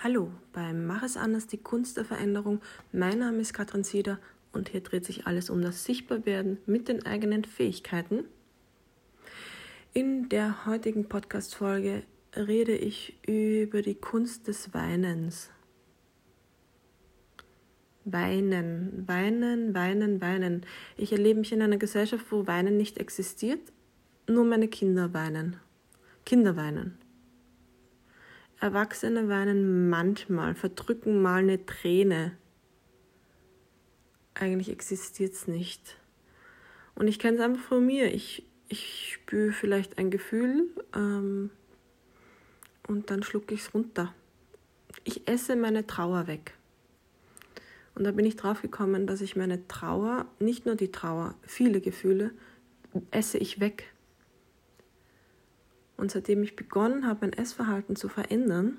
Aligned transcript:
Hallo 0.00 0.30
beim 0.52 0.86
Mach 0.86 1.02
es 1.02 1.16
anders, 1.16 1.48
die 1.48 1.58
Kunst 1.58 1.96
der 1.96 2.04
Veränderung. 2.04 2.60
Mein 2.92 3.18
Name 3.18 3.38
ist 3.40 3.52
Katrin 3.52 3.82
Sieder 3.82 4.20
und 4.52 4.68
hier 4.68 4.80
dreht 4.80 5.04
sich 5.04 5.26
alles 5.26 5.50
um 5.50 5.60
das 5.60 5.84
Sichtbarwerden 5.84 6.58
mit 6.66 6.86
den 6.86 7.04
eigenen 7.04 7.44
Fähigkeiten. 7.44 8.22
In 9.92 10.28
der 10.28 10.66
heutigen 10.66 11.08
Podcast-Folge 11.08 12.04
rede 12.36 12.76
ich 12.76 13.18
über 13.26 13.82
die 13.82 13.96
Kunst 13.96 14.46
des 14.46 14.72
Weinens. 14.72 15.50
Weinen, 18.04 19.02
weinen, 19.04 19.74
weinen, 19.74 20.20
weinen. 20.20 20.64
Ich 20.96 21.10
erlebe 21.10 21.40
mich 21.40 21.50
in 21.50 21.60
einer 21.60 21.76
Gesellschaft, 21.76 22.26
wo 22.30 22.46
Weinen 22.46 22.76
nicht 22.76 22.98
existiert, 22.98 23.72
nur 24.28 24.44
meine 24.44 24.68
Kinder 24.68 25.12
weinen. 25.12 25.56
Kinder 26.24 26.54
weinen. 26.54 26.98
Erwachsene 28.60 29.28
weinen 29.28 29.88
manchmal, 29.88 30.54
verdrücken 30.54 31.22
mal 31.22 31.42
eine 31.42 31.64
Träne. 31.64 32.36
Eigentlich 34.34 34.70
existiert 34.70 35.34
es 35.34 35.46
nicht. 35.46 35.96
Und 36.96 37.06
ich 37.06 37.20
kenne 37.20 37.36
es 37.36 37.42
einfach 37.42 37.62
von 37.62 37.86
mir. 37.86 38.12
Ich, 38.12 38.44
ich 38.68 39.12
spüre 39.14 39.52
vielleicht 39.52 39.98
ein 39.98 40.10
Gefühl 40.10 40.68
ähm, 40.94 41.50
und 42.88 43.10
dann 43.10 43.22
schlucke 43.22 43.54
ich 43.54 43.60
es 43.60 43.74
runter. 43.74 44.12
Ich 45.04 45.28
esse 45.28 45.54
meine 45.54 45.86
Trauer 45.86 46.26
weg. 46.26 46.54
Und 47.94 48.04
da 48.04 48.12
bin 48.12 48.26
ich 48.26 48.36
drauf 48.36 48.62
gekommen, 48.62 49.06
dass 49.06 49.20
ich 49.20 49.36
meine 49.36 49.66
Trauer, 49.68 50.26
nicht 50.38 50.66
nur 50.66 50.74
die 50.74 50.90
Trauer, 50.90 51.34
viele 51.42 51.80
Gefühle, 51.80 52.32
esse 53.10 53.38
ich 53.38 53.60
weg. 53.60 53.92
Und 55.98 56.12
seitdem 56.12 56.42
ich 56.44 56.56
begonnen 56.56 57.06
habe, 57.06 57.26
mein 57.26 57.32
Essverhalten 57.34 57.96
zu 57.96 58.08
verändern 58.08 58.78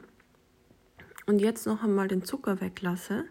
und 1.28 1.40
jetzt 1.40 1.68
noch 1.68 1.84
einmal 1.84 2.08
den 2.08 2.24
Zucker 2.24 2.62
weglasse, 2.62 3.26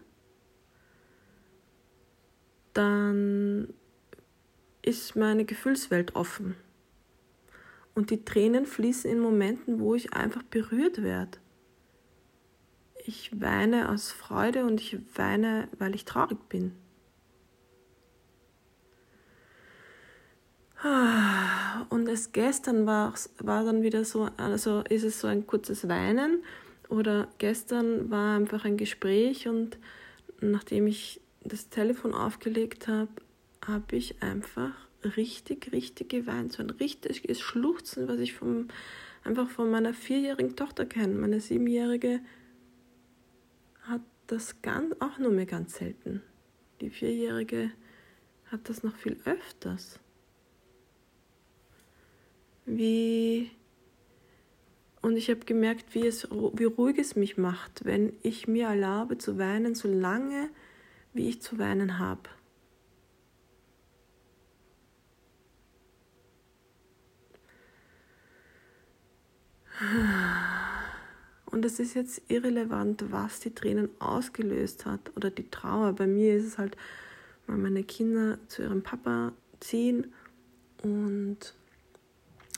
dann 2.73 3.73
ist 4.83 5.15
meine 5.15 5.43
Gefühlswelt 5.43 6.15
offen. 6.15 6.55
Und 7.95 8.11
die 8.11 8.23
Tränen 8.23 8.67
fließen 8.67 9.09
in 9.09 9.19
Momenten, 9.19 9.79
wo 9.79 9.95
ich 9.95 10.13
einfach 10.13 10.43
berührt 10.43 11.01
werde. 11.01 11.39
Ich 13.05 13.41
weine 13.41 13.89
aus 13.89 14.11
Freude 14.11 14.65
und 14.65 14.79
ich 14.79 14.99
weine, 15.17 15.67
weil 15.79 15.95
ich 15.95 16.05
traurig 16.05 16.37
bin. 16.47 16.73
Es 22.09 22.31
gestern 22.31 22.87
war, 22.87 23.13
war 23.37 23.63
dann 23.63 23.83
wieder 23.83 24.03
so, 24.03 24.29
also 24.37 24.81
ist 24.89 25.03
es 25.03 25.19
so 25.19 25.27
ein 25.27 25.45
kurzes 25.45 25.87
Weinen 25.87 26.43
oder 26.89 27.27
gestern 27.37 28.09
war 28.09 28.35
einfach 28.35 28.65
ein 28.65 28.77
Gespräch 28.77 29.47
und 29.47 29.77
nachdem 30.41 30.87
ich 30.87 31.21
das 31.43 31.69
Telefon 31.69 32.15
aufgelegt 32.15 32.87
habe, 32.87 33.11
habe 33.63 33.95
ich 33.95 34.23
einfach 34.23 34.71
richtig, 35.03 35.71
richtig 35.71 36.09
geweint. 36.09 36.53
So 36.53 36.63
ein 36.63 36.71
richtiges 36.71 37.39
Schluchzen, 37.39 38.07
was 38.07 38.17
ich 38.17 38.33
vom, 38.33 38.69
einfach 39.23 39.47
von 39.47 39.69
meiner 39.69 39.93
vierjährigen 39.93 40.55
Tochter 40.55 40.87
kenne. 40.87 41.13
Meine 41.13 41.39
siebenjährige 41.39 42.21
hat 43.83 44.01
das 44.25 44.63
ganz, 44.63 44.95
auch 44.99 45.19
nur 45.19 45.31
mehr 45.31 45.45
ganz 45.45 45.75
selten. 45.75 46.23
Die 46.81 46.89
vierjährige 46.89 47.69
hat 48.51 48.67
das 48.67 48.81
noch 48.81 48.95
viel 48.95 49.17
öfters 49.25 49.99
wie 52.69 53.51
und 55.01 55.15
ich 55.15 55.29
habe 55.29 55.39
gemerkt, 55.41 55.95
wie, 55.95 56.05
es, 56.05 56.29
wie 56.29 56.65
ruhig 56.65 56.97
es 56.97 57.15
mich 57.15 57.37
macht, 57.37 57.85
wenn 57.85 58.13
ich 58.21 58.47
mir 58.47 58.67
erlaube 58.67 59.17
zu 59.17 59.37
weinen, 59.37 59.73
so 59.73 59.87
lange 59.87 60.49
wie 61.13 61.29
ich 61.29 61.41
zu 61.41 61.57
weinen 61.57 61.99
habe. 61.99 62.29
Und 71.45 71.63
es 71.63 71.79
ist 71.79 71.93
jetzt 71.93 72.21
irrelevant, 72.27 73.05
was 73.11 73.39
die 73.39 73.55
Tränen 73.55 73.89
ausgelöst 73.99 74.85
hat 74.85 75.15
oder 75.15 75.31
die 75.31 75.49
Trauer. 75.49 75.93
Bei 75.93 76.05
mir 76.05 76.35
ist 76.35 76.45
es 76.45 76.57
halt, 76.57 76.75
weil 77.47 77.57
meine 77.57 77.83
Kinder 77.83 78.37
zu 78.49 78.63
ihrem 78.63 78.83
Papa 78.83 79.31
ziehen 79.61 80.13
und 80.83 81.53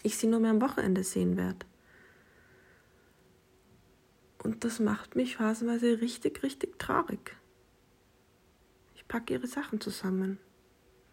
ich 0.03 0.17
sie 0.17 0.27
nur 0.27 0.39
mehr 0.39 0.51
am 0.51 0.61
Wochenende 0.61 1.03
sehen 1.03 1.37
werde. 1.37 1.65
Und 4.43 4.63
das 4.63 4.79
macht 4.79 5.15
mich 5.15 5.37
phasenweise 5.37 6.01
richtig, 6.01 6.41
richtig 6.43 6.79
traurig. 6.79 7.35
Ich 8.95 9.07
packe 9.07 9.33
ihre 9.33 9.47
Sachen 9.47 9.79
zusammen, 9.79 10.39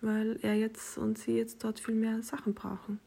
weil 0.00 0.38
er 0.42 0.54
jetzt 0.54 0.96
und 0.96 1.18
sie 1.18 1.36
jetzt 1.36 1.62
dort 1.62 1.80
viel 1.80 1.94
mehr 1.94 2.22
Sachen 2.22 2.54
brauchen. 2.54 3.00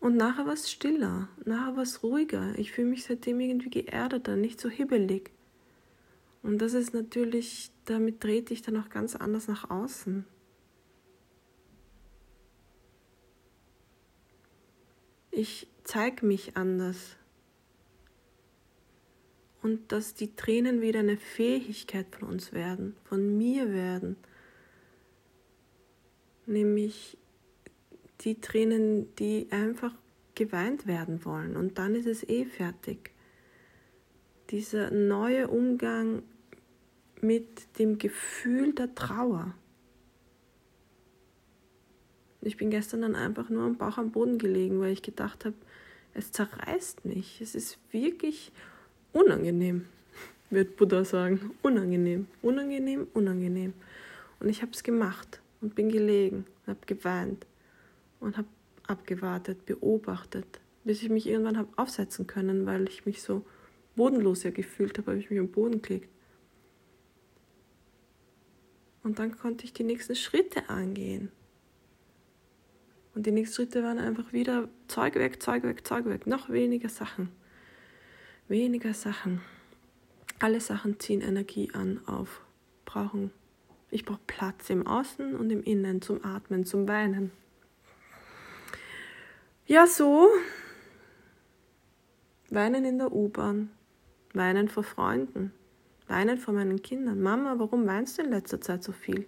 Und 0.00 0.16
nachher 0.18 0.44
war 0.44 0.52
es 0.52 0.70
stiller, 0.70 1.28
nachher 1.46 1.76
war 1.76 1.82
es 1.82 2.02
ruhiger. 2.02 2.58
Ich 2.58 2.72
fühle 2.72 2.88
mich 2.88 3.04
seitdem 3.04 3.40
irgendwie 3.40 3.70
geerdeter, 3.70 4.36
nicht 4.36 4.60
so 4.60 4.68
hibbelig. 4.68 5.30
Und 6.42 6.58
das 6.58 6.74
ist 6.74 6.92
natürlich, 6.92 7.70
damit 7.86 8.20
trete 8.20 8.52
ich 8.52 8.60
dann 8.60 8.76
auch 8.76 8.90
ganz 8.90 9.16
anders 9.16 9.48
nach 9.48 9.70
außen. 9.70 10.26
Ich 15.36 15.66
zeige 15.82 16.24
mich 16.24 16.56
anders. 16.56 17.16
Und 19.62 19.90
dass 19.90 20.14
die 20.14 20.36
Tränen 20.36 20.80
wieder 20.80 21.00
eine 21.00 21.16
Fähigkeit 21.16 22.06
von 22.14 22.28
uns 22.28 22.52
werden, 22.52 22.94
von 23.02 23.36
mir 23.36 23.72
werden. 23.72 24.16
Nämlich 26.46 27.18
die 28.20 28.40
Tränen, 28.40 29.12
die 29.16 29.48
einfach 29.50 29.92
geweint 30.36 30.86
werden 30.86 31.24
wollen. 31.24 31.56
Und 31.56 31.78
dann 31.78 31.96
ist 31.96 32.06
es 32.06 32.22
eh 32.28 32.44
fertig. 32.44 33.10
Dieser 34.50 34.92
neue 34.92 35.48
Umgang 35.48 36.22
mit 37.20 37.78
dem 37.80 37.98
Gefühl 37.98 38.72
der 38.72 38.94
Trauer. 38.94 39.52
Ich 42.44 42.58
bin 42.58 42.70
gestern 42.70 43.02
dann 43.02 43.16
einfach 43.16 43.48
nur 43.48 43.64
am 43.64 43.76
Bauch 43.76 43.96
am 43.96 44.10
Boden 44.10 44.38
gelegen, 44.38 44.80
weil 44.80 44.92
ich 44.92 45.00
gedacht 45.00 45.46
habe, 45.46 45.54
es 46.12 46.30
zerreißt 46.30 47.06
mich. 47.06 47.40
Es 47.40 47.54
ist 47.54 47.78
wirklich 47.90 48.52
unangenehm, 49.12 49.86
wird 50.50 50.76
Buddha 50.76 51.04
sagen. 51.04 51.52
Unangenehm, 51.62 52.26
unangenehm, 52.42 53.06
unangenehm. 53.14 53.72
Und 54.40 54.50
ich 54.50 54.60
habe 54.60 54.72
es 54.72 54.82
gemacht 54.82 55.40
und 55.62 55.74
bin 55.74 55.88
gelegen, 55.88 56.44
habe 56.66 56.80
geweint 56.84 57.46
und 58.20 58.36
habe 58.36 58.48
abgewartet, 58.86 59.64
beobachtet, 59.64 60.60
bis 60.84 61.02
ich 61.02 61.08
mich 61.08 61.26
irgendwann 61.26 61.56
habe 61.56 61.72
aufsetzen 61.76 62.26
können, 62.26 62.66
weil 62.66 62.86
ich 62.88 63.06
mich 63.06 63.22
so 63.22 63.42
bodenlos 63.96 64.42
ja 64.42 64.50
gefühlt 64.50 64.98
habe, 64.98 65.12
habe 65.12 65.20
ich 65.20 65.30
mich 65.30 65.38
am 65.38 65.48
Boden 65.48 65.80
gelegt. 65.80 66.10
Und 69.02 69.18
dann 69.18 69.36
konnte 69.38 69.64
ich 69.64 69.72
die 69.72 69.84
nächsten 69.84 70.14
Schritte 70.14 70.68
angehen. 70.68 71.30
Und 73.14 73.26
die 73.26 73.30
nächsten 73.30 73.54
Schritte 73.54 73.82
waren 73.82 73.98
einfach 73.98 74.32
wieder 74.32 74.68
Zeug 74.88 75.14
weg, 75.14 75.42
Zeug 75.42 75.62
weg, 75.62 75.86
Zeug 75.86 76.06
weg. 76.06 76.26
Noch 76.26 76.50
weniger 76.50 76.88
Sachen. 76.88 77.28
Weniger 78.48 78.92
Sachen. 78.92 79.40
Alle 80.40 80.60
Sachen 80.60 80.98
ziehen 80.98 81.20
Energie 81.20 81.70
an, 81.72 82.00
auf. 82.06 82.40
Brauchen. 82.84 83.30
Ich 83.90 84.04
brauche 84.04 84.20
Platz 84.26 84.68
im 84.70 84.86
Außen 84.86 85.36
und 85.36 85.50
im 85.50 85.62
Innen 85.62 86.02
zum 86.02 86.24
Atmen, 86.24 86.64
zum 86.66 86.88
Weinen. 86.88 87.30
Ja, 89.66 89.86
so. 89.86 90.28
Weinen 92.50 92.84
in 92.84 92.98
der 92.98 93.12
U-Bahn. 93.12 93.70
Weinen 94.32 94.68
vor 94.68 94.82
Freunden. 94.82 95.52
Weinen 96.08 96.38
vor 96.38 96.52
meinen 96.52 96.82
Kindern. 96.82 97.22
Mama, 97.22 97.54
warum 97.58 97.86
weinst 97.86 98.18
du 98.18 98.22
in 98.22 98.30
letzter 98.30 98.60
Zeit 98.60 98.82
so 98.82 98.92
viel? 98.92 99.26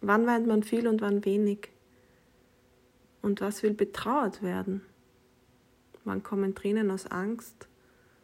Wann 0.00 0.26
weint 0.26 0.46
man 0.46 0.62
viel 0.62 0.86
und 0.86 1.00
wann 1.00 1.24
wenig? 1.24 1.70
Und 3.20 3.40
was 3.40 3.62
will 3.62 3.74
betrauert 3.74 4.42
werden? 4.42 4.82
Wann 6.04 6.22
kommen 6.22 6.54
Tränen 6.54 6.90
aus 6.90 7.06
Angst, 7.06 7.68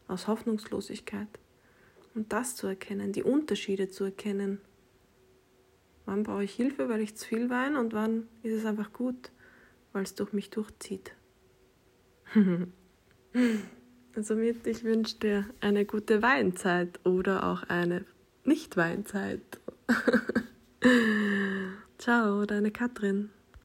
aus 0.06 0.28
Hoffnungslosigkeit? 0.28 1.28
Und 2.14 2.32
das 2.32 2.54
zu 2.54 2.68
erkennen, 2.68 3.12
die 3.12 3.24
Unterschiede 3.24 3.88
zu 3.88 4.04
erkennen. 4.04 4.60
Wann 6.06 6.22
brauche 6.22 6.44
ich 6.44 6.54
Hilfe, 6.54 6.88
weil 6.88 7.00
ich 7.00 7.16
zu 7.16 7.26
viel 7.26 7.50
weine 7.50 7.80
und 7.80 7.92
wann 7.92 8.28
ist 8.42 8.52
es 8.52 8.64
einfach 8.64 8.92
gut, 8.92 9.32
weil 9.92 10.04
es 10.04 10.14
durch 10.14 10.32
mich 10.32 10.50
durchzieht. 10.50 11.16
Somit, 14.16 14.66
ich 14.66 14.84
wünsche 14.84 15.16
dir 15.18 15.46
eine 15.60 15.84
gute 15.84 16.22
Weinzeit 16.22 17.04
oder 17.04 17.44
auch 17.50 17.64
eine 17.64 18.04
Nicht-Weinzeit. 18.44 19.42
Ciao, 21.98 22.44
deine 22.44 22.70
Katrin. 22.70 23.30